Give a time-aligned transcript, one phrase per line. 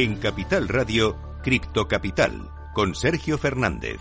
[0.00, 3.98] En Capital Radio, Cripto Capital, con Sergio Fernández.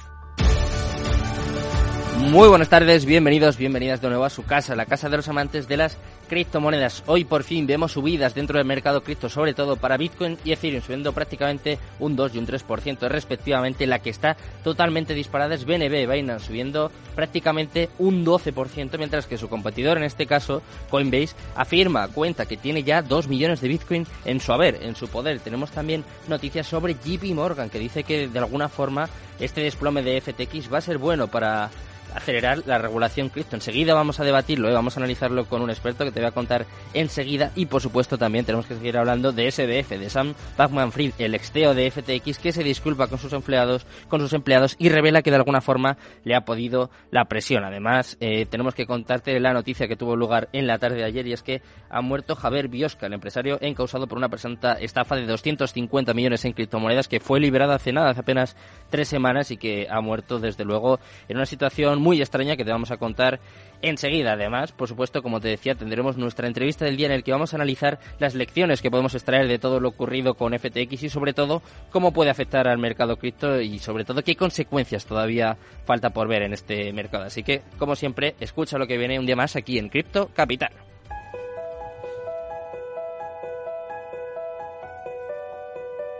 [2.20, 5.68] Muy buenas tardes, bienvenidos, bienvenidas de nuevo a su casa, la casa de los amantes
[5.68, 7.04] de las criptomonedas.
[7.08, 10.84] Hoy por fin vemos subidas dentro del mercado cripto, sobre todo para Bitcoin y Ethereum,
[10.84, 13.88] subiendo prácticamente un 2 y un 3% respectivamente.
[13.88, 19.50] La que está totalmente disparada es BNB, Binance, subiendo prácticamente un 12%, mientras que su
[19.50, 24.40] competidor, en este caso Coinbase, afirma, cuenta que tiene ya 2 millones de Bitcoin en
[24.40, 25.40] su haber, en su poder.
[25.40, 29.10] Tenemos también noticias sobre JP Morgan, que dice que de alguna forma
[29.40, 31.70] este desplome de FTX va a ser bueno para
[32.14, 33.56] acelerar la regulación cripto.
[33.56, 34.74] Enseguida vamos a debatirlo, ¿eh?
[34.74, 38.18] vamos a analizarlo con un experto que te voy a contar enseguida y por supuesto
[38.18, 42.52] también tenemos que seguir hablando de SDF, de Sam Backman-Fried, el exteo de FTX que
[42.52, 46.36] se disculpa con sus empleados, con sus empleados y revela que de alguna forma le
[46.36, 47.64] ha podido la presión.
[47.64, 51.28] Además, eh, tenemos que contarte la noticia que tuvo lugar en la tarde de ayer
[51.28, 55.26] y es que ha muerto Javier Biosca, el empresario encausado por una presunta estafa de
[55.26, 58.56] 250 millones en criptomonedas que fue liberada hace nada, hace apenas
[58.90, 62.72] tres semanas y que ha muerto desde luego en una situación muy extraña que te
[62.72, 63.40] vamos a contar
[63.82, 64.34] enseguida.
[64.34, 67.54] Además, por supuesto, como te decía, tendremos nuestra entrevista del día en el que vamos
[67.54, 71.34] a analizar las lecciones que podemos extraer de todo lo ocurrido con FTX y sobre
[71.34, 76.28] todo cómo puede afectar al mercado cripto y sobre todo qué consecuencias todavía falta por
[76.28, 77.26] ver en este mercado.
[77.26, 80.72] Así que, como siempre, escucha lo que viene un día más aquí en Cripto Capital.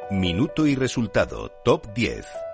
[0.10, 2.47] Minuto y resultado, top 10.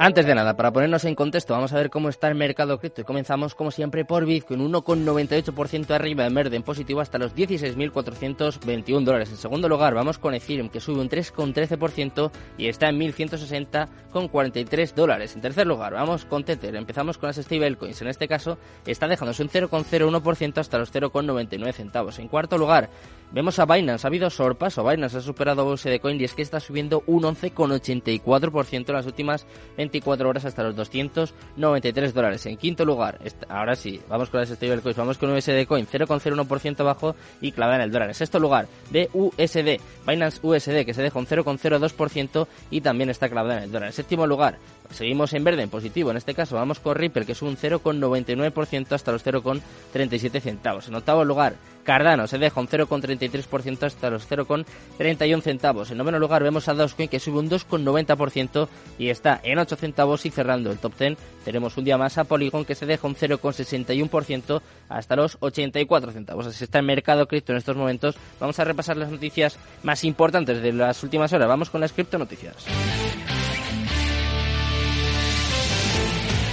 [0.00, 3.00] Antes de nada, para ponernos en contexto, vamos a ver cómo está el mercado cripto.
[3.00, 9.02] Y comenzamos, como siempre, por Bitcoin, 1,98% arriba en verde, en positivo hasta los 16.421
[9.02, 9.30] dólares.
[9.30, 15.34] En segundo lugar, vamos con Ethereum, que sube un 3,13% y está en 1.160,43 dólares.
[15.34, 16.76] En tercer lugar, vamos con Tether.
[16.76, 18.00] Empezamos con las stablecoins.
[18.00, 18.56] En este caso,
[18.86, 22.20] está dejándose un 0,01% hasta los 0,99 centavos.
[22.20, 22.88] En cuarto lugar,
[23.32, 24.06] vemos a Binance.
[24.06, 24.84] Ha habido sorpaso.
[24.84, 29.06] Binance ha superado a de Coin y es que está subiendo un 11,84% en las
[29.06, 29.44] últimas
[29.88, 32.46] 24 horas hasta los 293 dólares.
[32.46, 33.18] En quinto lugar,
[33.48, 37.82] ahora sí, vamos con las stablecoins, vamos con USD Coin, 0,01% bajo y clavada en
[37.82, 38.08] el dólar.
[38.08, 43.58] En sexto lugar, BUSD, Binance USD, que se deja un 0,02% y también está clavada
[43.58, 43.88] en el dólar.
[43.88, 44.58] En séptimo lugar,
[44.90, 48.92] seguimos en verde, en positivo, en este caso vamos con Ripple, que es un 0,99%
[48.92, 50.88] hasta los 0,37 centavos.
[50.88, 51.54] En octavo lugar,
[51.88, 55.90] Cardano se deja un 0,33% hasta los 0,31 centavos.
[55.90, 58.68] En noveno lugar vemos a Dogecoin que sube un 2,90%
[58.98, 61.16] y está en 8 centavos y cerrando el top 10
[61.46, 64.60] tenemos un día más a Polygon que se deja un 0,61%
[64.90, 66.46] hasta los 84 centavos.
[66.46, 68.16] Así está el mercado cripto en estos momentos.
[68.38, 71.48] Vamos a repasar las noticias más importantes de las últimas horas.
[71.48, 72.66] Vamos con las cripto noticias.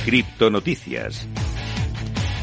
[0.06, 1.28] Cripto noticias.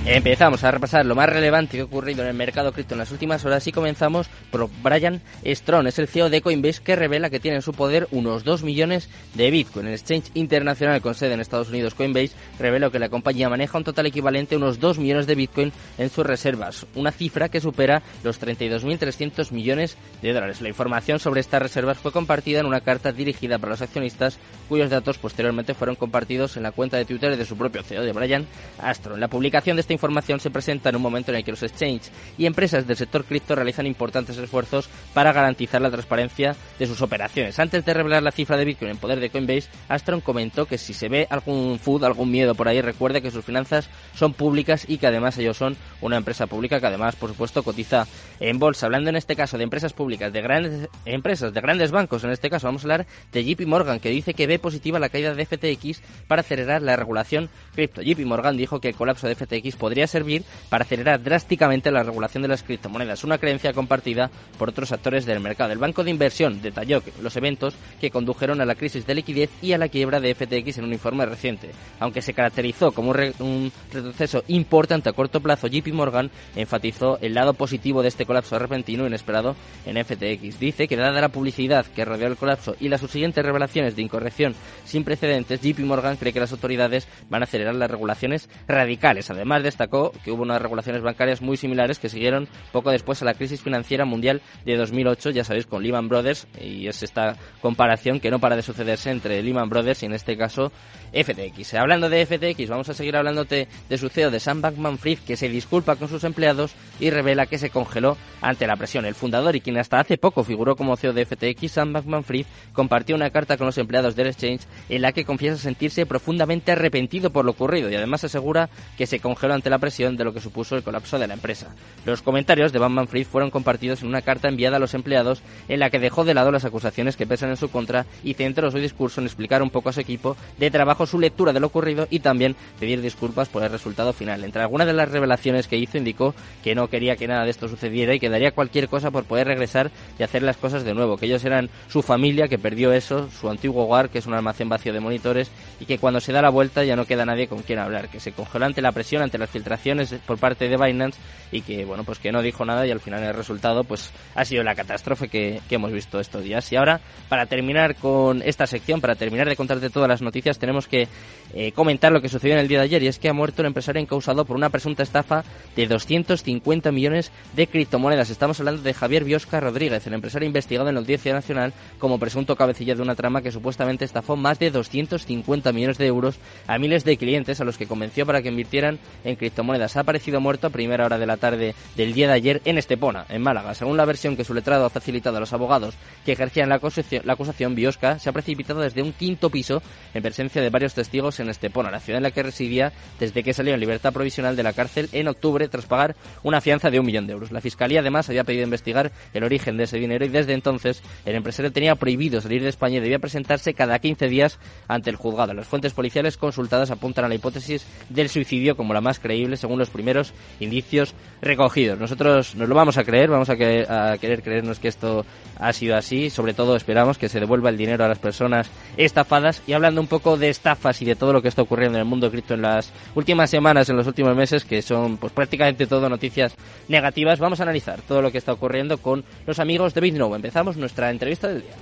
[0.04, 3.12] Empezamos a repasar lo más relevante que ha ocurrido en el mercado cripto en las
[3.12, 7.38] últimas horas y comenzamos por Brian Strong, es el CEO de Coinbase que revela que
[7.38, 9.86] tiene en su poder unos 2 millones de Bitcoin.
[9.86, 13.84] El exchange internacional con sede en Estados Unidos, Coinbase, reveló que la compañía maneja un
[13.84, 18.02] total equivalente a unos 2 millones de Bitcoin en sus reservas, una cifra que supera
[18.24, 20.60] los 32.300 millones de dólares.
[20.60, 24.90] La información sobre estas reservas fue compartida en una carta dirigida para los accionistas cuyos
[24.90, 28.46] datos posteriormente fueron compartidos en la cuenta de Twitter de su propio CEO, de Brian
[28.80, 29.20] Astron.
[29.20, 32.10] La publicación de este información se presenta en un momento en el que los exchanges
[32.38, 37.58] y empresas del sector cripto realizan importantes esfuerzos para garantizar la transparencia de sus operaciones.
[37.58, 40.94] Antes de revelar la cifra de Bitcoin en poder de Coinbase, Astron comentó que si
[40.94, 44.98] se ve algún food, algún miedo por ahí, recuerde que sus finanzas son públicas y
[44.98, 48.06] que además ellos son una empresa pública que además, por supuesto, cotiza
[48.40, 48.86] en bolsa.
[48.86, 52.50] Hablando en este caso de empresas públicas, de grandes empresas, de grandes bancos, en este
[52.50, 55.46] caso vamos a hablar de JP Morgan, que dice que ve positiva la caída de
[55.46, 58.02] FTX para acelerar la regulación cripto.
[58.02, 62.42] JP Morgan dijo que el colapso de FTX podría servir para acelerar drásticamente la regulación
[62.42, 65.72] de las criptomonedas, una creencia compartida por otros actores del mercado.
[65.72, 69.72] El banco de inversión detalló los eventos que condujeron a la crisis de liquidez y
[69.72, 71.70] a la quiebra de FTX en un informe reciente.
[72.00, 77.54] Aunque se caracterizó como un, retroceso importante a corto plazo, JP Morgan enfatizó el lado
[77.54, 79.56] positivo de este colapso repentino e inesperado
[79.86, 80.58] en FTX.
[80.58, 84.54] Dice que dada la publicidad que rodeó el colapso y las subsiguientes revelaciones de incorrección
[84.84, 89.30] sin precedentes, JP Morgan cree que las autoridades van a acelerar las regulaciones radicales.
[89.30, 93.34] Además, destacó que hubo unas regulaciones bancarias muy similares que siguieron poco después a la
[93.34, 98.30] crisis financiera mundial de 2008, ya sabéis, con Lehman Brothers, y es esta comparación que
[98.30, 100.72] no para de sucederse entre Lehman Brothers y en este caso
[101.12, 101.74] FTX.
[101.74, 103.66] Hablando de FTX, vamos a seguir hablando de
[103.98, 107.58] su CEO, de Sam Bankman-Fried, que se disculpa disculpa con sus empleados y revela que
[107.58, 109.04] se congeló ante la presión.
[109.04, 113.16] El fundador y quien hasta hace poco figuró como CEO de FTX, Sam Bankman-Fried, compartió
[113.16, 117.44] una carta con los empleados del exchange en la que confiesa sentirse profundamente arrepentido por
[117.44, 120.76] lo ocurrido y además asegura que se congeló ante la presión de lo que supuso
[120.76, 121.74] el colapso de la empresa.
[122.04, 125.90] Los comentarios de Bankman-Fried fueron compartidos en una carta enviada a los empleados en la
[125.90, 129.20] que dejó de lado las acusaciones que pesan en su contra y centró su discurso
[129.20, 132.20] en explicar un poco a su equipo de trabajo su lectura de lo ocurrido y
[132.20, 134.44] también pedir disculpas por el resultado final.
[134.44, 137.66] Entre algunas de las revelaciones que hizo indicó que no quería que nada de esto
[137.66, 141.16] sucediera y que daría cualquier cosa por poder regresar y hacer las cosas de nuevo,
[141.16, 144.68] que ellos eran su familia que perdió eso, su antiguo hogar, que es un almacén
[144.68, 147.62] vacío de monitores, y que cuando se da la vuelta ya no queda nadie con
[147.62, 151.18] quien hablar, que se congeló ante la presión, ante las filtraciones por parte de Binance
[151.50, 154.44] y que, bueno, pues que no dijo nada y al final el resultado pues ha
[154.44, 156.70] sido la catástrofe que, hemos visto estos días.
[156.70, 160.86] Y ahora, para terminar con esta sección, para terminar de contarte todas las noticias, tenemos
[160.86, 161.08] que
[161.54, 163.62] eh, comentar lo que sucedió en el día de ayer y es que ha muerto
[163.62, 165.44] el empresario encausado por una presunta estafa
[165.76, 168.30] de 250 millones de criptomonedas.
[168.30, 172.56] Estamos hablando de Javier Biosca Rodríguez, el empresario investigado en la Audiencia Nacional como presunto
[172.56, 177.04] cabecilla de una trama que supuestamente estafó más de 250 millones de euros a miles
[177.04, 179.96] de clientes a los que convenció para que invirtieran en criptomonedas.
[179.96, 183.26] Ha aparecido muerto a primera hora de la tarde del día de ayer en Estepona,
[183.28, 183.74] en Málaga.
[183.74, 185.94] Según la versión que su letrado ha facilitado a los abogados
[186.24, 189.82] que ejercían la acusación, la acusación Biosca se ha precipitado desde un quinto piso
[190.14, 193.54] en presencia de varios testigos en Estepona, la ciudad en la que residía desde que
[193.54, 197.06] salió en libertad provisional de la cárcel en octubre tras pagar una fianza de un
[197.06, 197.50] millón de euros.
[197.50, 201.34] La Fiscalía además había pedido investigar el origen de ese dinero y desde entonces el
[201.34, 204.58] empresario tenía prohibido salir de España y debía presentarse cada 15 días
[204.88, 205.52] ante el juzgado.
[205.52, 209.78] Las fuentes policiales consultadas apuntan a la hipótesis del suicidio como la más creíble según
[209.78, 211.98] los primeros indicios recogidos.
[211.98, 215.26] Nosotros nos lo vamos a creer, vamos a, a querer creernos que esto
[215.58, 216.30] ha sido así.
[216.30, 219.62] Sobre todo esperamos que se devuelva el dinero a las personas estafadas.
[219.66, 222.08] Y hablando un poco de estafas y de todo lo que está ocurriendo en el
[222.08, 226.08] mundo cripto en las últimas semanas, en los últimos meses, que son pues prácticamente todo
[226.08, 226.54] noticias
[226.88, 230.34] negativas, vamos a analizar todo lo que está ocurriendo con los amigos de BitNow.
[230.34, 231.74] Empezamos nuestra entrevista del día.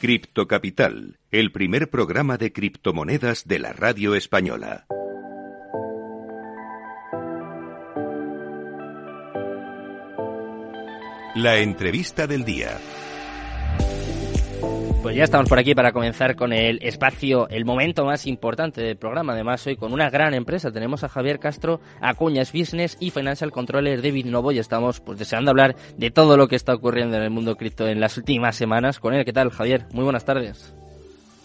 [0.00, 4.86] Cripto Capital, el primer programa de criptomonedas de la radio española.
[11.34, 12.78] La entrevista del día.
[15.04, 18.96] Pues ya estamos por aquí para comenzar con el espacio, el momento más importante del
[18.96, 19.34] programa.
[19.34, 20.72] Además, hoy con una gran empresa.
[20.72, 25.50] Tenemos a Javier Castro, Acuñas Business y Financial Controller de Bitnovo y estamos pues deseando
[25.50, 28.98] hablar de todo lo que está ocurriendo en el mundo cripto en las últimas semanas
[28.98, 29.26] con él.
[29.26, 29.84] ¿Qué tal, Javier?
[29.92, 30.74] Muy buenas tardes.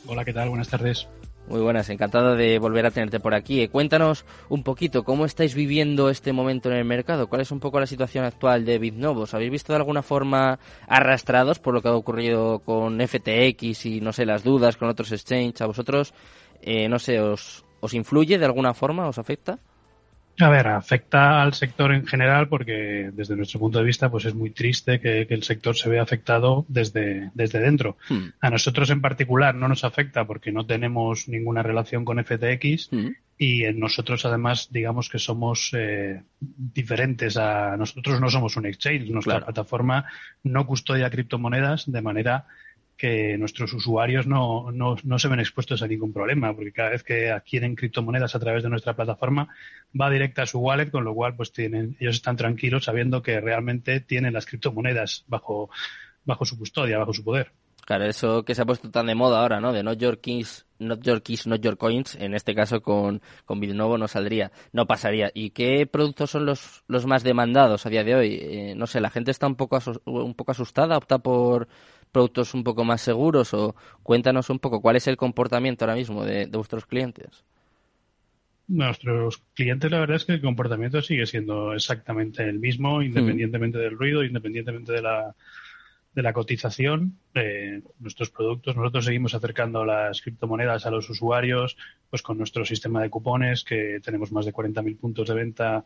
[0.07, 0.47] Hola, ¿qué tal?
[0.47, 1.09] Buenas tardes.
[1.49, 3.63] Muy buenas, encantado de volver a tenerte por aquí.
[3.63, 7.59] Eh, cuéntanos un poquito cómo estáis viviendo este momento en el mercado, cuál es un
[7.59, 9.25] poco la situación actual de BitNovo.
[9.31, 14.13] habéis visto de alguna forma arrastrados por lo que ha ocurrido con FTX y, no
[14.13, 15.61] sé, las dudas con otros exchanges?
[15.61, 16.13] ¿A vosotros,
[16.61, 19.57] eh, no sé, os, os influye de alguna forma, os afecta?
[20.41, 24.33] A ver, afecta al sector en general porque desde nuestro punto de vista pues es
[24.33, 27.97] muy triste que, el sector se vea afectado desde, desde dentro.
[28.07, 28.29] Hmm.
[28.39, 33.07] A nosotros en particular no nos afecta porque no tenemos ninguna relación con FTX hmm.
[33.37, 39.09] y en nosotros además digamos que somos eh, diferentes a nosotros no somos un exchange,
[39.09, 40.05] nuestra plataforma
[40.43, 42.45] no custodia criptomonedas de manera
[42.99, 47.01] que nuestros usuarios no, no, no, se ven expuestos a ningún problema, porque cada vez
[47.01, 49.47] que adquieren criptomonedas a través de nuestra plataforma
[49.99, 53.39] va directa a su wallet, con lo cual pues tienen, ellos están tranquilos sabiendo que
[53.39, 55.69] realmente tienen las criptomonedas bajo,
[56.25, 57.53] bajo su custodia, bajo su poder.
[57.85, 59.71] Claro, eso que se ha puesto tan de moda ahora, ¿no?
[59.71, 63.61] De not your keys, not your keys, not your coins, en este caso con, con
[63.61, 65.31] Bitnovo no saldría, no pasaría.
[65.33, 68.39] ¿Y qué productos son los, los más demandados a día de hoy?
[68.39, 71.69] Eh, no sé, la gente está un poco, un poco asustada, opta por
[72.11, 76.25] productos un poco más seguros o cuéntanos un poco cuál es el comportamiento ahora mismo
[76.25, 77.43] de, vuestros clientes.
[78.67, 83.97] Nuestros clientes, la verdad es que el comportamiento sigue siendo exactamente el mismo, independientemente del
[83.97, 85.35] ruido, independientemente de la,
[86.13, 88.75] de la cotización de nuestros productos.
[88.75, 91.77] Nosotros seguimos acercando las criptomonedas a los usuarios,
[92.11, 95.83] pues con nuestro sistema de cupones, que tenemos más de 40.000 puntos de venta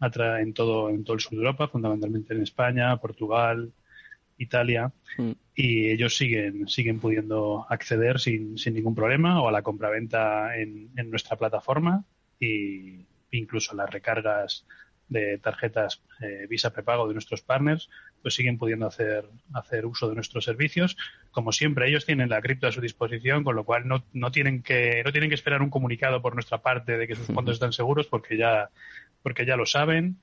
[0.00, 3.72] en todo, en todo el sur de Europa, fundamentalmente en España, Portugal,
[4.40, 5.30] Italia, mm.
[5.54, 10.90] y ellos siguen, siguen pudiendo acceder sin, sin ningún problema o a la compraventa en,
[10.96, 12.04] en nuestra plataforma
[12.38, 14.64] y incluso las recargas
[15.10, 17.90] de tarjetas eh, Visa prepago de nuestros partners,
[18.22, 20.96] pues siguen pudiendo hacer, hacer uso de nuestros servicios.
[21.32, 24.62] Como siempre, ellos tienen la cripto a su disposición, con lo cual no, no, tienen
[24.62, 27.72] que, no tienen que esperar un comunicado por nuestra parte de que sus fondos están
[27.72, 28.70] seguros porque ya,
[29.22, 30.16] porque ya lo saben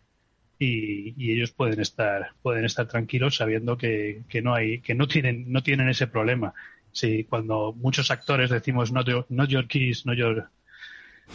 [0.60, 5.52] y, ellos pueden estar pueden estar tranquilos sabiendo que, que no hay que no tienen
[5.52, 6.54] no tienen ese problema.
[6.92, 10.50] Si cuando muchos actores decimos no your, not your keys no your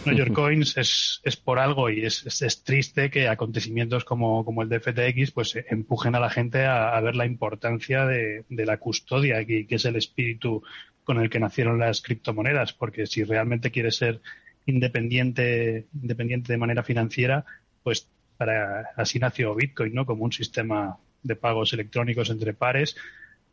[0.07, 4.63] New York Coins es, es por algo y es, es, triste que acontecimientos como, como
[4.63, 8.79] el de FTX pues empujen a la gente a, ver la importancia de, de la
[8.79, 10.63] custodia, que, que es el espíritu
[11.05, 14.21] con el que nacieron las criptomonedas, porque si realmente quieres ser
[14.67, 17.45] independiente, independiente de manera financiera,
[17.83, 20.07] pues para, así nació Bitcoin, ¿no?
[20.07, 22.97] Como un sistema de pagos electrónicos entre pares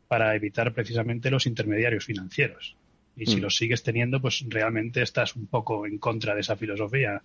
[0.07, 2.75] para evitar precisamente los intermediarios financieros.
[3.15, 3.41] Y si mm.
[3.41, 7.21] los sigues teniendo, pues realmente estás un poco en contra de esa filosofía.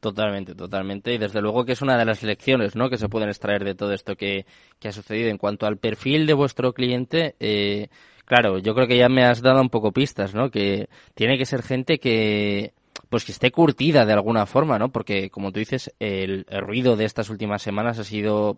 [0.00, 1.14] Totalmente, totalmente.
[1.14, 2.90] Y desde luego que es una de las lecciones ¿no?
[2.90, 4.44] que se pueden extraer de todo esto que,
[4.78, 5.30] que ha sucedido.
[5.30, 7.88] En cuanto al perfil de vuestro cliente, eh,
[8.26, 10.50] claro, yo creo que ya me has dado un poco pistas, ¿no?
[10.50, 12.74] Que tiene que ser gente que,
[13.14, 14.90] pues que esté curtida de alguna forma, ¿no?
[14.90, 18.56] Porque, como tú dices, el, ruido de estas últimas semanas ha sido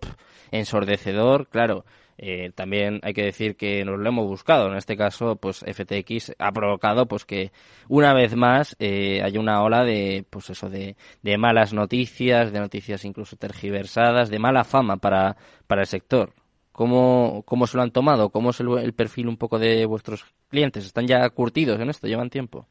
[0.51, 1.85] ensordecedor, claro.
[2.17, 4.69] Eh, también hay que decir que nos lo hemos buscado.
[4.69, 7.53] En este caso, pues FTX ha provocado, pues que
[7.89, 10.97] una vez más eh, hay una ola de, pues eso, de,
[11.37, 15.37] malas noticias, de noticias incluso tergiversadas, de mala fama para,
[15.67, 16.33] para el sector.
[16.73, 18.31] ¿Cómo, ¿Cómo se lo han tomado?
[18.31, 20.87] ¿Cómo es el perfil un poco de vuestros clientes?
[20.87, 22.07] ¿Están ya curtidos en esto?
[22.07, 22.67] ¿Llevan tiempo?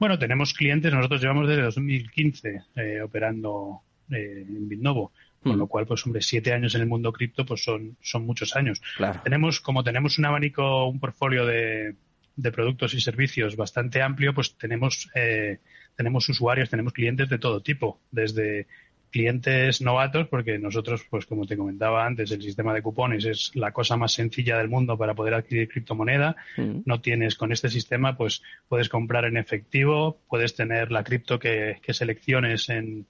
[0.00, 5.68] Bueno, tenemos clientes, nosotros llevamos desde 2015 eh, operando eh, en Bitnovo, con lo mm.
[5.68, 8.80] cual, pues hombre, siete años en el mundo cripto, pues son, son muchos años.
[9.22, 11.96] Tenemos, como tenemos un abanico, un portfolio de,
[12.34, 15.58] de productos y servicios bastante amplio, pues tenemos, eh,
[15.96, 18.68] tenemos usuarios, tenemos clientes de todo tipo, desde
[19.10, 23.72] clientes novatos, porque nosotros, pues como te comentaba antes, el sistema de cupones es la
[23.72, 26.36] cosa más sencilla del mundo para poder adquirir criptomoneda.
[26.56, 26.80] Mm.
[26.84, 31.78] No tienes con este sistema, pues puedes comprar en efectivo, puedes tener la cripto que,
[31.82, 33.06] que selecciones en,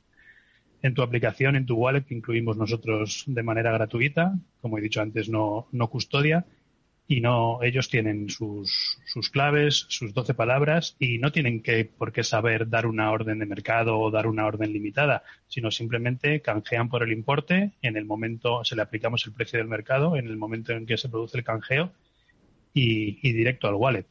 [0.82, 4.34] en tu aplicación, en tu wallet, que incluimos nosotros de manera gratuita.
[4.60, 6.46] Como he dicho antes, no, no custodia
[7.10, 12.12] y no ellos tienen sus, sus claves, sus 12 palabras y no tienen que por
[12.12, 16.88] qué saber dar una orden de mercado o dar una orden limitada, sino simplemente canjean
[16.88, 20.36] por el importe, en el momento se le aplicamos el precio del mercado, en el
[20.36, 21.92] momento en que se produce el canjeo
[22.72, 24.06] y, directo al wallet.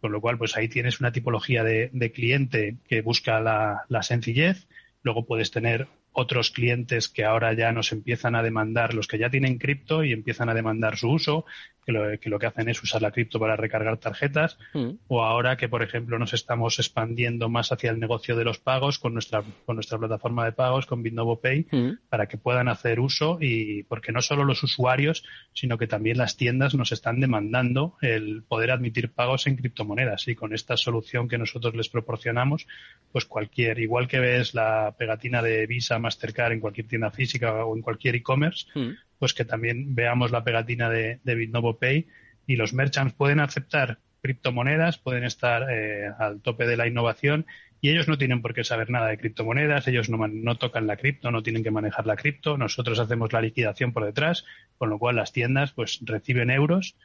[0.00, 4.02] Con lo cual, pues ahí tienes una tipología de, de cliente que busca la, la
[4.02, 4.66] sencillez,
[5.04, 9.30] luego puedes tener otros clientes que ahora ya nos empiezan a demandar, los que ya
[9.30, 11.44] tienen cripto y empiezan a demandar su uso,
[11.84, 14.90] que lo que, lo que hacen es usar la cripto para recargar tarjetas, mm.
[15.08, 18.98] o ahora que, por ejemplo, nos estamos expandiendo más hacia el negocio de los pagos
[18.98, 21.90] con nuestra, con nuestra plataforma de pagos, con Bitnovo Pay, mm.
[22.08, 26.36] para que puedan hacer uso y porque no solo los usuarios, sino que también las
[26.36, 31.38] tiendas nos están demandando el poder admitir pagos en criptomonedas y con esta solución que
[31.38, 32.66] nosotros les proporcionamos,
[33.12, 37.76] pues cualquier, igual que ves la pegatina de Visa Mastercard en cualquier tienda física o
[37.76, 38.90] en cualquier e-commerce, mm.
[39.18, 42.06] pues que también veamos la pegatina de, de Bitnovo Pay
[42.46, 47.46] y los merchants pueden aceptar criptomonedas, pueden estar eh, al tope de la innovación
[47.80, 50.96] y ellos no tienen por qué saber nada de criptomonedas, ellos no, no tocan la
[50.96, 54.44] cripto, no tienen que manejar la cripto, nosotros hacemos la liquidación por detrás,
[54.76, 56.96] con lo cual las tiendas pues reciben euros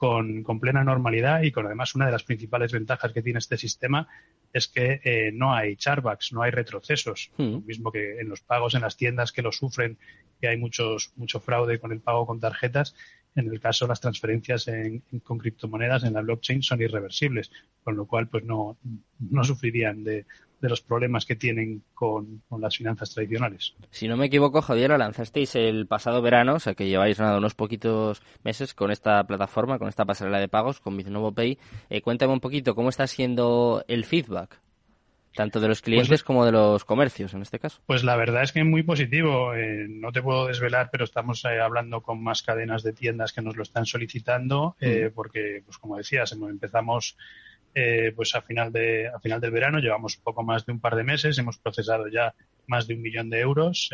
[0.00, 3.58] con, con, plena normalidad y con además una de las principales ventajas que tiene este
[3.58, 4.08] sistema
[4.50, 7.30] es que eh, no hay charbacks, no hay retrocesos.
[7.36, 7.52] Hmm.
[7.52, 9.98] Lo mismo que en los pagos en las tiendas que lo sufren,
[10.40, 12.94] que hay muchos, mucho fraude con el pago con tarjetas.
[13.36, 17.50] En el caso, las transferencias en, con criptomonedas en la blockchain son irreversibles,
[17.84, 18.78] con lo cual pues no,
[19.18, 20.24] no sufrirían de,
[20.60, 23.74] de los problemas que tienen con, las finanzas tradicionales.
[23.90, 27.38] Si no me equivoco, Javier, la lanzasteis el pasado verano, o sea que lleváis nada,
[27.38, 31.58] unos poquitos meses con esta plataforma, con esta pasarela de pagos, con Biznovo Pay.
[31.88, 34.60] Eh, cuéntame un poquito cómo está siendo el feedback
[35.32, 37.80] tanto de los clientes pues como de los comercios en este caso.
[37.86, 39.54] Pues la verdad es que es muy positivo.
[39.54, 43.40] Eh, no te puedo desvelar, pero estamos eh, hablando con más cadenas de tiendas que
[43.40, 45.14] nos lo están solicitando, mm.
[45.14, 47.16] porque, pues como decías, empezamos
[47.74, 50.96] eh, pues a final de a final del verano llevamos poco más de un par
[50.96, 52.34] de meses hemos procesado ya
[52.66, 53.90] más de un millón de euros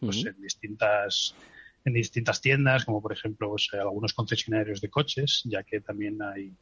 [0.00, 1.34] pues en distintas
[1.84, 6.52] en distintas tiendas como por ejemplo pues, algunos concesionarios de coches ya que también hay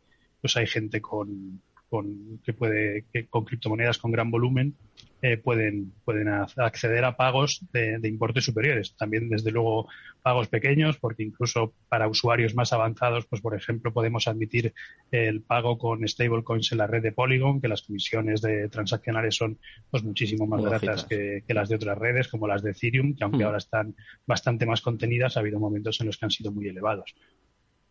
[0.41, 4.75] pues hay gente con, con que puede que, con criptomonedas con gran volumen
[5.21, 8.95] eh, pueden, pueden acceder a pagos de, importes superiores.
[8.97, 9.89] También, desde luego,
[10.23, 14.75] pagos pequeños, porque incluso para usuarios más avanzados, pues por ejemplo, podemos admitir
[15.11, 19.59] el pago con stablecoins en la red de Polygon, que las comisiones de transaccionales son
[19.91, 23.43] pues muchísimo más baratas que, las de otras redes, como las de Ethereum, que aunque
[23.43, 23.47] mm.
[23.47, 27.13] ahora están bastante más contenidas, ha habido momentos en los que han sido muy elevados.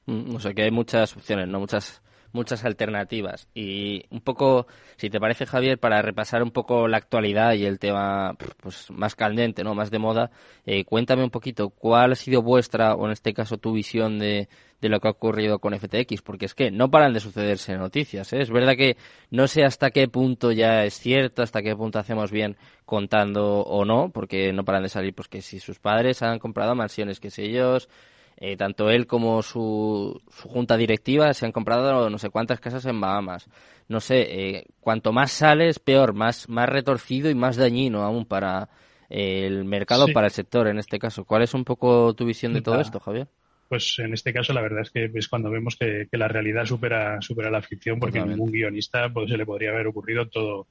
[0.06, 1.60] Mm, o sea que hay muchas opciones, ¿no?
[1.60, 3.48] Muchas muchas alternativas.
[3.54, 4.68] Y un poco,
[4.98, 9.16] si te parece, Javier, para repasar un poco la actualidad y el tema pues más
[9.16, 9.76] candente, ¿no?
[9.76, 10.32] Más de moda,
[10.66, 14.48] eh, cuéntame un poquito cuál ha sido vuestra, o en este caso tu visión de,
[14.82, 18.32] de lo que ha ocurrido con FTX, porque es que no paran de sucederse noticias.
[18.34, 18.42] ¿eh?
[18.42, 18.98] Es verdad que
[19.32, 23.86] no sé hasta qué punto ya es cierto, hasta qué punto hacemos bien contando o
[23.86, 27.32] no, porque no paran de salir, pues que si sus padres han comprado mansiones, que
[27.32, 27.90] si ellos,
[28.38, 32.86] eh, tanto él como su, su, junta directiva se han comprado no sé cuántas casas
[32.86, 33.50] en Bahamas.
[33.88, 38.70] No sé, eh, cuanto más sales, peor, más, más retorcido y más dañino aún para
[39.10, 41.26] el mercado, para el sector en este caso.
[41.26, 43.28] ¿Cuál es un poco tu visión de todo esto, Javier?
[43.68, 47.22] pues en este caso la verdad es que es cuando vemos que, la realidad supera,
[47.22, 50.68] supera la ficción, porque a ningún guionista pues, se le podría haber ocurrido todo,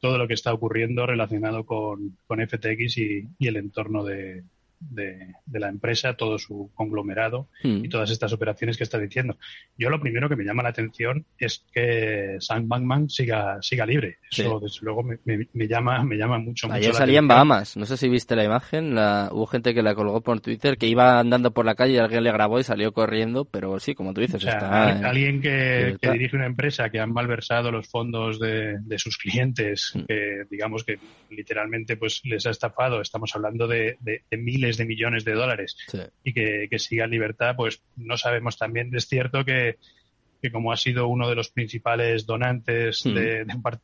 [0.00, 4.42] todo lo que está ocurriendo relacionado con, con FTX y, y el entorno de,
[4.90, 7.88] de, la empresa, todo su conglomerado y hmm.
[7.88, 9.36] todas estas operaciones que está diciendo.
[9.76, 14.18] Yo lo primero que me llama la atención es que Sam Bankman siga, siga libre.
[14.30, 16.70] Eso, desde luego, me, me, llama, me llama mucho.
[16.70, 17.76] Ayer salía en Bahamas.
[17.76, 18.94] No sé si viste la imagen.
[18.94, 21.98] La, hubo gente que la colgó por Twitter que iba andando por la calle y
[21.98, 23.44] alguien le grabó y salió corriendo.
[23.44, 28.38] Pero sí, como tú dices, alguien que, dirige una empresa que han malversado los fondos
[28.38, 30.04] de, sus clientes, hmm.
[30.06, 30.98] que digamos que
[31.30, 33.00] literalmente pues les ha estafado.
[33.00, 33.98] Estamos hablando de
[34.30, 35.76] miles de millones de dólares
[36.24, 38.94] y que, siga en libertad, pues no sabemos también.
[38.94, 39.78] Es cierto que,
[40.50, 43.14] como ha sido uno de los principales donantes hmm.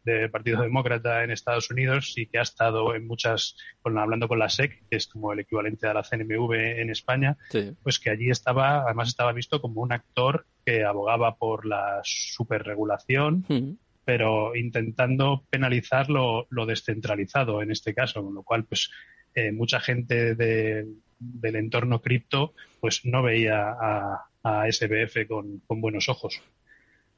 [0.05, 4.49] del Partido Demócrata en Estados Unidos y que ha estado en muchas, hablando con la
[4.49, 7.37] SEC, que es como el equivalente a la CNMV en España,
[7.83, 13.45] pues que allí estaba, además estaba visto como un actor que abogaba por la superregulación.
[13.49, 13.77] Hmm.
[14.05, 18.91] pero intentando penalizar lo, lo, descentralizado en este caso, con lo cual, pues,
[19.39, 24.25] eh, mucha gente del entorno cripto pues no veía a,
[24.71, 26.41] SBF con, buenos ojos.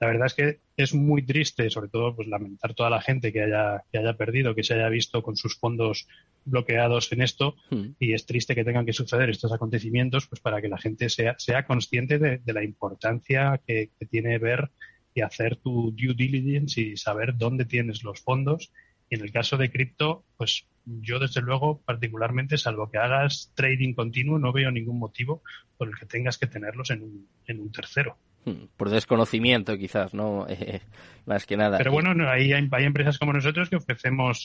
[0.00, 3.42] La verdad es que es muy triste, sobre todo, pues lamentar toda la gente que
[3.42, 6.08] haya, que haya perdido, que se haya visto con sus fondos
[6.44, 7.90] bloqueados en esto, hmm.
[8.00, 11.36] y es triste que tengan que suceder estos acontecimientos, pues para que la gente sea,
[11.38, 14.70] sea consciente de, la importancia que, que, tiene ver
[15.14, 18.72] y hacer tu due diligence y saber dónde tienes los fondos.
[19.10, 23.92] Y en el caso de cripto, pues yo desde luego particularmente, salvo que hagas trading
[23.92, 25.42] continuo, no veo ningún motivo
[25.76, 28.16] por el que tengas que tenerlos en un, en un tercero.
[28.44, 30.46] Hmm, por desconocimiento quizás, ¿no?
[31.26, 31.76] más que nada.
[31.78, 34.44] Pero bueno, hay, hay, empresas como nosotros que ofrecemos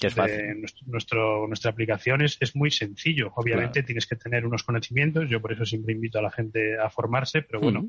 [0.85, 3.31] nuestro, nuestra aplicación es, es muy sencillo.
[3.35, 6.89] Obviamente tienes que tener unos conocimientos, yo por eso siempre invito a la gente a
[6.89, 7.87] formarse, pero bueno,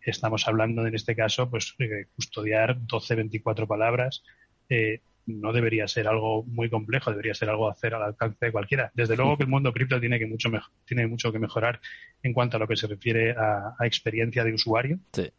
[0.00, 1.74] estamos hablando en este caso pues
[2.14, 4.22] custodiar 12, 24 palabras.
[4.68, 8.52] Eh, no debería ser algo muy complejo, debería ser algo a hacer al alcance de
[8.52, 8.90] cualquiera.
[8.94, 10.50] Desde luego que el mundo cripto tiene que mucho
[10.84, 11.80] tiene mucho que mejorar
[12.22, 14.98] en cuanto a lo que se refiere a, experiencia de usuario.
[15.12, 15.30] Sí.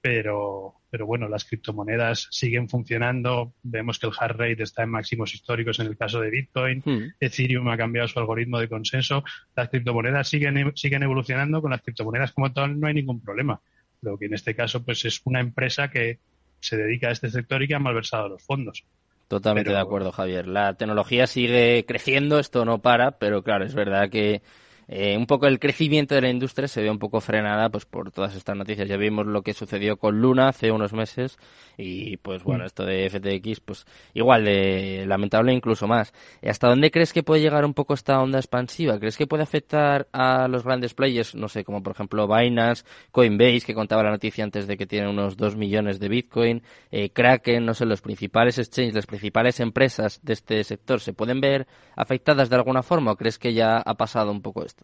[0.00, 3.54] Pero, pero bueno, las criptomonedas siguen funcionando.
[3.62, 6.82] Vemos que el hard rate está en máximos históricos en el caso de Bitcoin.
[6.84, 7.14] Hmm.
[7.18, 9.24] Ethereum ha cambiado su algoritmo de consenso.
[9.56, 11.62] Las criptomonedas siguen, siguen evolucionando.
[11.62, 13.60] Con las criptomonedas como tal no hay ningún problema.
[14.02, 16.18] Lo que en este caso pues es una empresa que
[16.64, 18.84] se dedica a este sector y que han malversado los fondos.
[19.28, 20.46] Totalmente de acuerdo, Javier.
[20.46, 24.42] La tecnología sigue creciendo, esto no para, pero claro, es verdad que
[24.88, 28.10] eh, un poco el crecimiento de la industria se ve un poco frenada pues por
[28.10, 28.88] todas estas noticias.
[28.88, 31.38] Ya vimos lo que sucedió con Luna hace unos meses
[31.76, 32.66] y pues bueno, mm.
[32.66, 36.12] esto de FTX pues igual de lamentable incluso más.
[36.42, 38.98] ¿Hasta dónde crees que puede llegar un poco esta onda expansiva?
[38.98, 43.62] ¿Crees que puede afectar a los grandes players, no sé, como por ejemplo Binance, Coinbase,
[43.66, 47.64] que contaba la noticia antes de que tienen unos 2 millones de Bitcoin, eh, Kraken,
[47.64, 51.66] no sé, los principales exchanges, las principales empresas de este sector, ¿se pueden ver
[51.96, 54.83] afectadas de alguna forma o crees que ya ha pasado un poco esto?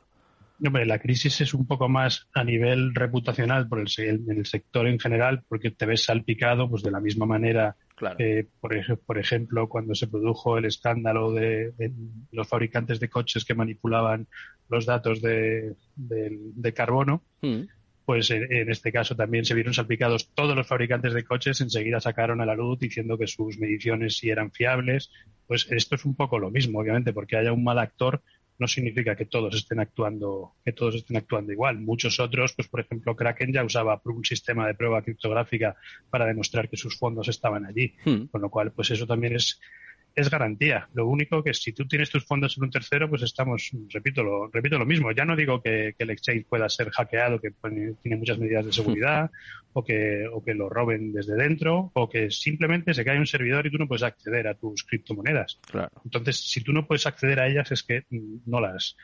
[0.64, 4.86] Hombre, la crisis es un poco más a nivel reputacional por el, en el sector
[4.86, 7.76] en general, porque te ves salpicado pues de la misma manera
[8.60, 11.72] por, ejemplo, cuando se produjo el escándalo de,
[12.32, 14.26] los fabricantes de coches que manipulaban
[14.68, 15.76] los datos de,
[16.74, 17.62] carbono, mm.
[18.04, 22.40] pues en, este caso también se vieron salpicados todos los fabricantes de coches, enseguida sacaron
[22.40, 25.10] a la luz diciendo que sus mediciones sí eran fiables.
[25.46, 28.22] Pues esto es un poco lo mismo, obviamente, porque haya un mal actor
[28.60, 31.80] no significa que todos estén actuando, que todos estén actuando igual.
[31.80, 35.76] Muchos otros, pues por ejemplo, Kraken ya usaba un sistema de prueba criptográfica
[36.10, 37.94] para demostrar que sus fondos estaban allí.
[38.04, 38.26] Hmm.
[38.26, 39.58] Con lo cual, pues eso también es
[40.14, 40.88] es garantía.
[40.94, 44.48] Lo único que si tú tienes tus fondos en un tercero, pues estamos, repito lo,
[44.48, 45.12] repito lo mismo.
[45.12, 47.52] Ya no digo que, el exchange pueda ser hackeado, que
[48.02, 49.30] tiene muchas medidas de seguridad,
[49.72, 53.66] o que, o que lo roben desde dentro, o que simplemente se cae un servidor
[53.66, 55.60] y tú no puedes acceder a tus criptomonedas.
[56.04, 58.96] Entonces, si tú no puedes acceder a ellas, es que no las,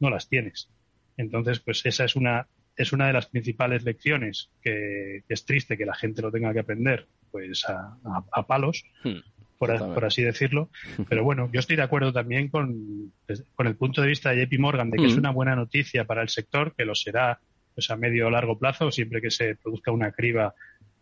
[0.00, 0.70] no las tienes.
[1.16, 5.86] Entonces, pues esa es una es una de las principales lecciones que, es triste que
[5.86, 9.18] la gente lo tenga que aprender pues a, palos, hmm,
[9.58, 10.70] por, así decirlo.
[11.08, 13.12] Pero bueno, yo estoy de acuerdo también con,
[13.54, 15.20] con el punto de vista de JP Morgan de que es hmm.
[15.20, 17.38] una buena noticia para el sector, que lo será
[17.74, 20.54] pues a medio o largo plazo, siempre que se produzca una criba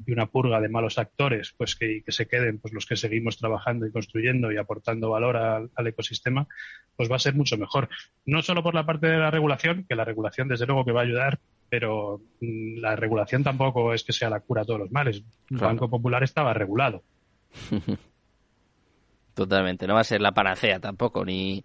[0.07, 3.39] y una purga de malos actores, pues que, que se queden pues los que seguimos
[3.39, 6.47] trabajando y construyendo y aportando valor al, ecosistema,
[6.97, 7.89] pues va a ser mucho mejor.
[8.25, 11.01] No solo por la parte de la regulación, que la regulación desde luego que va
[11.01, 11.39] a ayudar,
[11.69, 15.23] pero mm, la regulación tampoco es que sea la cura a todos los males.
[15.51, 17.03] El Banco Popular estaba regulado.
[19.35, 21.65] Totalmente, no va a ser la panacea tampoco, ni,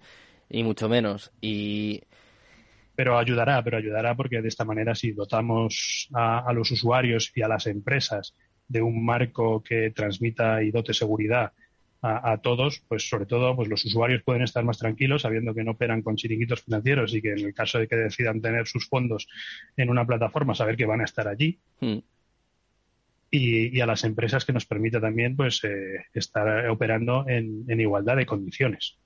[0.49, 1.31] ni mucho menos.
[1.41, 2.01] Y
[2.97, 7.47] pero ayudará, pero ayudará porque de esta manera si dotamos a, los usuarios y a
[7.47, 8.33] las empresas
[8.67, 11.53] de un marco que transmita y dote seguridad
[12.01, 15.71] a, todos, pues sobre todo pues los usuarios pueden estar más tranquilos sabiendo que no
[15.71, 19.27] operan con chiringuitos financieros y que en el caso de que decidan tener sus fondos
[19.75, 21.59] en una plataforma, saber que van a estar allí.
[21.79, 21.99] Hmm.
[23.29, 28.25] Y, a las empresas que nos permita también pues eh, estar operando en igualdad de
[28.25, 28.99] condiciones.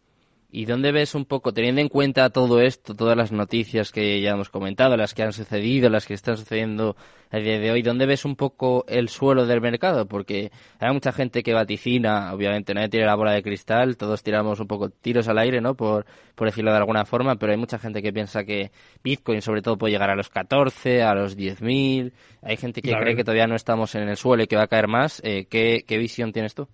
[0.54, 4.32] ¿Y dónde ves un poco, teniendo en cuenta todo esto, todas las noticias que ya
[4.32, 6.98] hemos comentado, las que han sucedido, las que están sucediendo
[7.30, 10.10] a día de hoy, ¿dónde ves un poco el suelo del mercado?
[10.10, 14.60] Porque hay mucha gente que vaticina, obviamente nadie tiene la bola de cristal, todos tiramos
[14.60, 15.76] un poco tiros al aire, ¿no?
[15.76, 19.62] Por, por decirlo de alguna forma, pero hay mucha gente que piensa que Bitcoin sobre
[19.62, 22.12] todo puede llegar a los 14, a los 10.000,
[22.42, 24.68] hay gente que cree que todavía no estamos en el suelo y que va a
[24.68, 25.22] caer más.
[25.24, 26.68] Eh, ¿qué, ¿Qué visión tienes tú?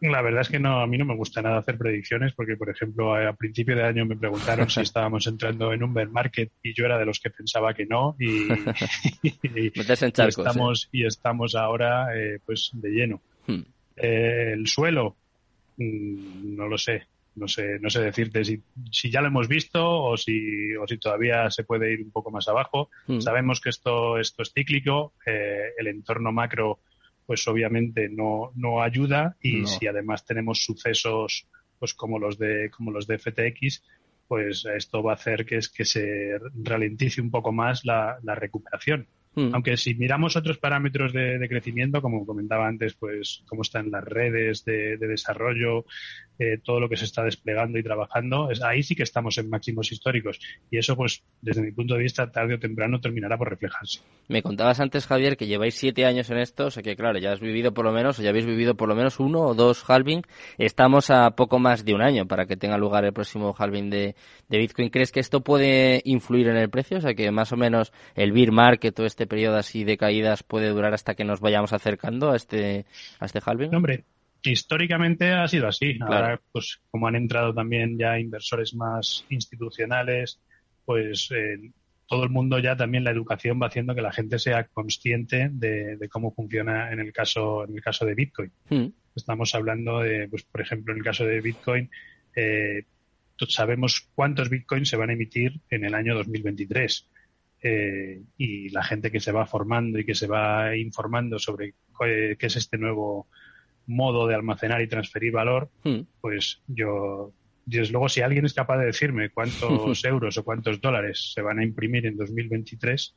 [0.00, 2.68] La verdad es que no, a mí no me gusta nada hacer predicciones porque, por
[2.68, 6.74] ejemplo, a, principio de año me preguntaron si estábamos entrando en un bear market y
[6.74, 8.46] yo era de los que pensaba que no y,
[9.74, 13.22] estamos y estamos ahora eh, pues de lleno.
[13.46, 13.62] Hmm.
[13.96, 15.16] Eh, el suelo,
[15.78, 17.06] mm, no lo sé,
[17.36, 20.98] no sé, no sé decirte si, si ya lo hemos visto o si, o si
[20.98, 22.90] todavía se puede ir un poco más abajo.
[23.06, 23.20] Hmm.
[23.20, 26.80] Sabemos que esto, esto es cíclico, eh, el entorno macro
[27.26, 29.36] pues obviamente no, no ayuda.
[29.40, 33.82] Y si además tenemos sucesos pues como los de como los de FTX
[34.28, 38.34] pues esto va a hacer que es que se ralentice un poco más la, la
[38.34, 39.06] recuperación
[39.36, 39.50] Hmm.
[39.52, 44.64] Aunque si miramos otros parámetros de, crecimiento, como comentaba antes, pues cómo están las redes
[44.64, 45.84] de, desarrollo,
[46.38, 49.50] eh, todo lo que se está desplegando y trabajando, es, ahí sí que estamos en
[49.50, 50.40] máximos históricos.
[50.70, 54.00] Y eso, pues, desde mi punto de vista, tarde o temprano terminará por reflejarse.
[54.28, 57.32] Me contabas antes, Javier, que lleváis siete años en esto, o sea que, claro, ya
[57.32, 59.84] has vivido por lo menos, o ya habéis vivido por lo menos uno o dos
[59.86, 60.22] halving.
[60.56, 64.16] Estamos a poco más de un año para que tenga lugar el próximo halving de,
[64.48, 64.88] de Bitcoin.
[64.88, 66.98] ¿Crees que esto puede influir en el precio?
[66.98, 70.42] O sea que más o menos el bear market o este periodo así de caídas
[70.42, 72.86] puede durar hasta que nos vayamos acercando a este,
[73.18, 73.74] a este halving?
[73.74, 74.04] Hombre,
[74.42, 75.98] históricamente ha sido así.
[76.00, 80.40] Ahora, pues como han entrado también ya inversores más institucionales,
[80.84, 81.72] pues eh,
[82.06, 86.08] todo el mundo ya también la educación va haciendo que la gente sea consciente de,
[86.10, 88.52] cómo funciona en el caso en el caso de Bitcoin.
[88.68, 88.86] Hmm.
[89.14, 91.90] Estamos hablando de, pues por ejemplo, en el caso de Bitcoin,
[92.34, 92.84] eh,
[93.48, 97.08] sabemos cuántos Bitcoins se van a emitir en el año 2023.
[97.62, 102.36] Eh, y la gente que se va formando y que se va informando sobre qué
[102.38, 103.28] es este nuevo
[103.86, 106.00] modo de almacenar y transferir valor, hmm.
[106.20, 107.32] pues yo,
[107.64, 111.58] desde luego, si alguien es capaz de decirme cuántos euros o cuántos dólares se van
[111.58, 113.14] a imprimir en 2023,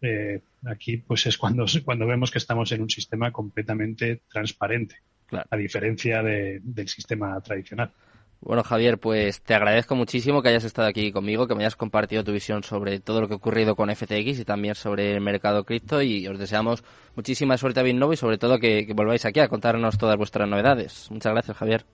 [0.00, 4.96] eh, aquí pues es cuando, cuando vemos que estamos en un sistema completamente transparente,
[5.30, 7.92] a diferencia del sistema tradicional.
[8.40, 12.22] Bueno, Javier, pues te agradezco muchísimo que hayas estado aquí conmigo, que me hayas compartido
[12.22, 15.64] tu visión sobre todo lo que ha ocurrido con FTX y también sobre el mercado
[15.64, 16.84] cripto y os deseamos
[17.16, 20.48] muchísima suerte a Bitnovo y sobre todo que, que volváis aquí a contarnos todas vuestras
[20.48, 21.10] novedades.
[21.10, 21.84] Muchas gracias, Javier.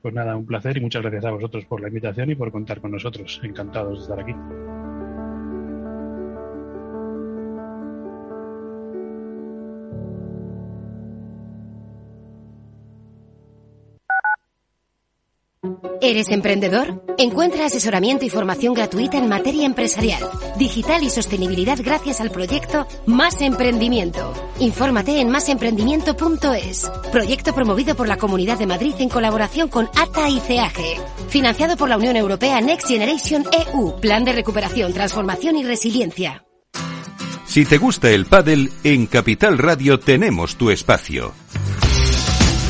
[0.00, 2.80] Pues nada, un placer y muchas gracias a vosotros por la invitación y por contar
[2.80, 3.40] con nosotros.
[3.42, 4.34] Encantados de estar aquí.
[16.00, 17.02] ¿Eres emprendedor?
[17.18, 20.22] Encuentra asesoramiento y formación gratuita en materia empresarial,
[20.58, 24.32] digital y sostenibilidad gracias al proyecto Más Emprendimiento.
[24.58, 26.90] Infórmate en másemprendimiento.es.
[27.10, 31.28] Proyecto promovido por la Comunidad de Madrid en colaboración con ATA y CAG.
[31.28, 34.00] Financiado por la Unión Europea Next Generation EU.
[34.00, 36.44] Plan de recuperación, transformación y resiliencia.
[37.46, 41.32] Si te gusta el pádel, en Capital Radio tenemos tu espacio.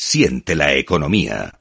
[0.00, 1.57] Siente la economía.